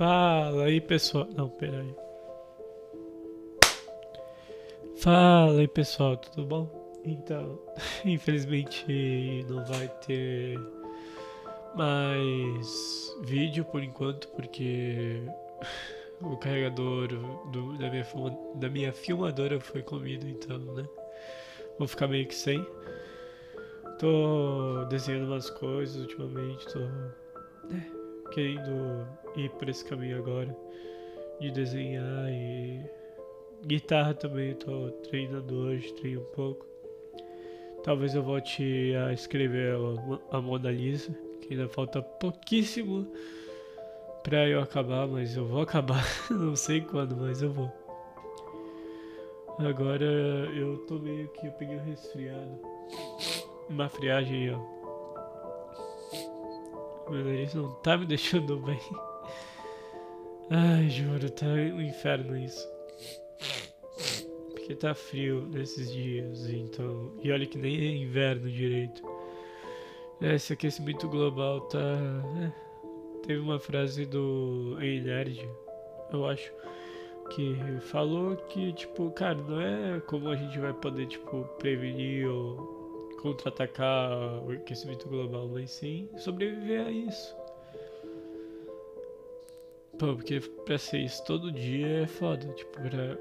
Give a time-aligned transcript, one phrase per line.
[0.00, 1.28] Fala aí, pessoal.
[1.36, 1.94] Não, peraí.
[4.96, 7.00] Fala aí, pessoal, tudo bom?
[7.04, 7.60] Então,
[8.06, 10.58] infelizmente não vai ter
[11.74, 15.22] mais vídeo por enquanto, porque
[16.22, 17.08] o carregador
[17.52, 18.06] do, da, minha,
[18.54, 20.88] da minha filmadora foi comido, então, né?
[21.78, 22.66] Vou ficar meio que sem.
[23.98, 26.78] Tô desenhando umas coisas ultimamente, tô
[27.68, 27.86] né,
[28.32, 29.06] querendo
[29.36, 30.56] ir por esse caminho agora
[31.40, 32.80] de desenhar e
[33.64, 36.66] guitarra também, tô treinando hoje, treino um pouco.
[37.82, 39.74] Talvez eu volte a escrever
[40.30, 43.10] a, Mona Lisa, que ainda falta pouquíssimo
[44.22, 47.72] pra eu acabar, mas eu vou acabar, não sei quando, mas eu vou.
[49.58, 52.60] Agora eu tô meio que eu peguei um resfriado.
[53.68, 54.80] Uma friagem ó.
[57.10, 58.80] Meu nariz não tá me deixando bem.
[60.52, 62.68] Ai, juro, tá um inferno isso.
[64.50, 67.12] Porque tá frio nesses dias, então.
[67.22, 69.00] E olha que nem é inverno direito.
[70.20, 71.78] Esse aquecimento global tá.
[72.42, 72.52] É.
[73.26, 75.48] Teve uma frase do Ei Nerd,
[76.12, 76.52] eu acho,
[77.30, 82.56] que falou que, tipo, cara, não é como a gente vai poder, tipo, prevenir ou
[83.22, 84.10] contra-atacar
[84.44, 87.39] o aquecimento global, mas sim sobreviver a isso.
[90.00, 93.18] Pô, porque pra ser isso todo dia é foda, tipo, pra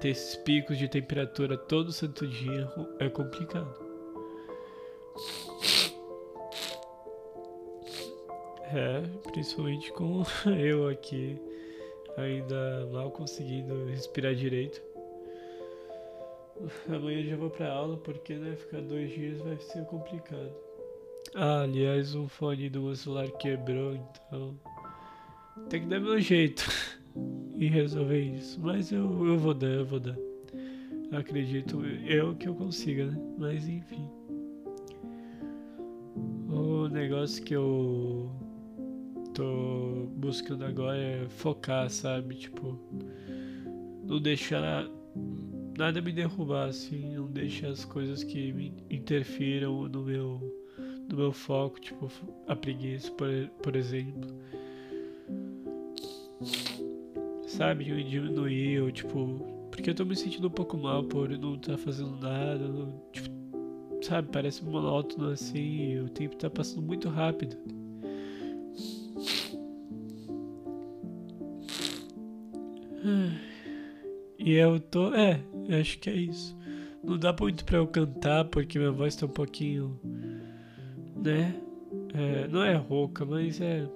[0.00, 3.72] ter esses picos de temperatura todo santo dia é complicado.
[8.74, 10.24] É, principalmente com
[10.58, 11.40] eu aqui
[12.16, 14.82] ainda mal conseguindo respirar direito.
[16.88, 20.52] Amanhã já vou pra aula porque, né, ficar dois dias vai ser complicado.
[21.32, 24.58] Ah, aliás, o fone do meu celular quebrou, então
[25.68, 26.68] tem que dar meu jeito
[27.56, 28.60] e resolver isso.
[28.60, 30.16] Mas eu, eu vou dar, eu vou dar.
[31.12, 33.18] Acredito eu que eu consiga, né?
[33.38, 34.08] Mas enfim.
[36.48, 38.30] O negócio que eu
[39.34, 42.34] tô buscando agora é focar, sabe?
[42.34, 42.78] Tipo,
[44.04, 44.88] não deixar
[45.76, 50.40] nada me derrubar, assim, não deixa as coisas que me interfiram no meu,
[51.08, 52.10] no meu foco, tipo
[52.46, 53.28] a preguiça, por,
[53.62, 54.30] por exemplo.
[57.46, 61.54] Sabe, eu diminuir, ou tipo, porque eu tô me sentindo um pouco mal por não
[61.54, 63.30] estar tá fazendo nada, não, tipo,
[64.02, 67.56] sabe, parece monótono assim, o tempo tá passando muito rápido.
[74.44, 75.14] E eu tô.
[75.14, 75.40] É,
[75.80, 76.56] acho que é isso.
[77.02, 80.00] Não dá muito pra eu cantar porque minha voz tá um pouquinho.
[81.16, 81.54] Né?
[82.12, 83.88] É, não é rouca, mas é.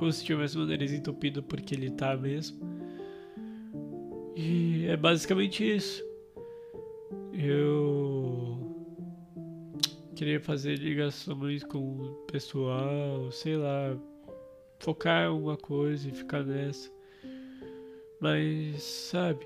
[0.00, 2.58] Como se tivesse o nariz entupido porque ele tá mesmo.
[4.34, 6.02] E é basicamente isso.
[7.34, 8.58] Eu.
[10.16, 13.94] Queria fazer ligações com o pessoal, sei lá.
[14.78, 16.90] Focar em alguma coisa e ficar nessa.
[18.22, 19.44] Mas, sabe?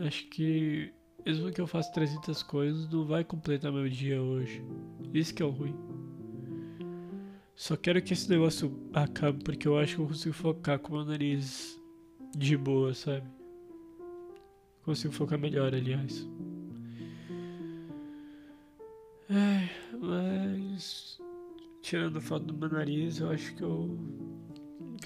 [0.00, 0.92] Acho que
[1.24, 4.62] mesmo que eu faça 300 coisas, não vai completar meu dia hoje.
[5.14, 5.87] Isso que é o ruim.
[7.58, 11.04] Só quero que esse negócio acabe porque eu acho que eu consigo focar com meu
[11.04, 11.76] nariz
[12.36, 13.26] de boa, sabe?
[14.84, 16.24] Consigo focar melhor, aliás.
[19.28, 19.68] É,
[20.00, 21.20] mas
[21.82, 23.98] tirando a foto do meu nariz, eu acho que eu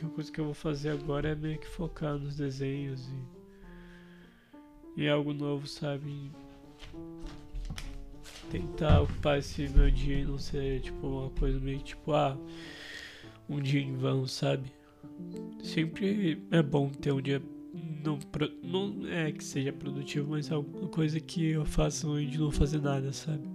[0.05, 3.09] a coisa que eu vou fazer agora é meio que focar nos desenhos
[4.97, 6.31] e, e algo novo, sabe?
[8.51, 12.37] Tentar ocupar esse meu dia e não ser tipo uma coisa meio tipo, ah,
[13.49, 14.73] um dia em vão, sabe?
[15.63, 17.43] Sempre é bom ter um dia
[18.05, 18.19] não,
[18.63, 22.81] não é que seja produtivo, mas é alguma coisa que eu faça de não fazer
[22.81, 23.49] nada, sabe?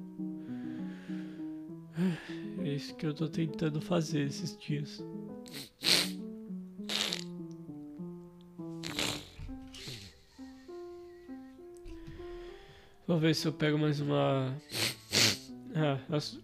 [2.63, 5.03] É isso que eu tô tentando fazer esses dias.
[13.07, 14.53] Vou ver se eu pego mais uma.
[15.79, 15.99] Ah,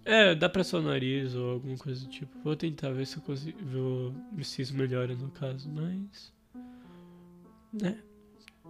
[0.06, 2.38] é, dá pra só nariz ou alguma coisa do tipo.
[2.44, 3.57] Vou tentar ver se eu consigo.
[4.44, 6.31] se isso melhora no caso, mas.
[7.74, 7.98] Né?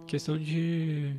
[0.06, 1.14] Questão de.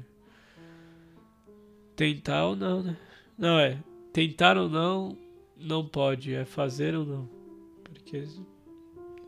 [1.96, 2.98] Tentar ou não, né?
[3.38, 3.78] Não, é.
[4.12, 5.16] Tentar ou não,
[5.56, 6.34] não pode.
[6.34, 7.30] É fazer ou não.
[7.84, 8.24] Porque.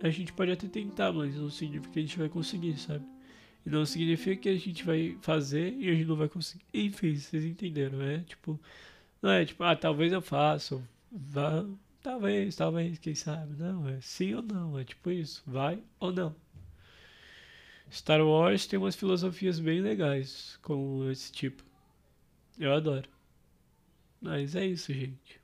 [0.02, 3.06] A gente pode até tentar, mas não significa que a gente vai conseguir, sabe?
[3.68, 6.64] E não significa que a gente vai fazer e a gente não vai conseguir.
[6.74, 8.24] Enfim, vocês entenderam, né?
[8.26, 8.58] Tipo,
[9.22, 10.82] não é tipo, ah, talvez eu faça,
[11.12, 11.66] vá.
[12.02, 13.62] Talvez, talvez, quem sabe.
[13.62, 14.80] Não, é sim ou não.
[14.80, 15.44] É tipo isso.
[15.46, 16.34] Vai ou não.
[17.92, 21.62] Star Wars tem umas filosofias bem legais com esse tipo.
[22.58, 23.10] Eu adoro.
[24.22, 25.42] Mas é isso, gente.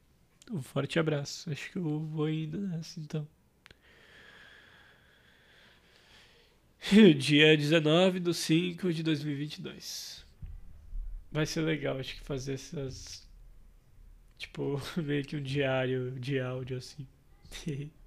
[0.50, 1.52] Um forte abraço.
[1.52, 3.28] Acho que eu vou indo nessa então.
[7.18, 10.26] Dia 19 de 5 de 2022.
[11.32, 13.26] Vai ser legal, acho que fazer essas.
[14.38, 17.08] Tipo, meio que um diário de áudio assim.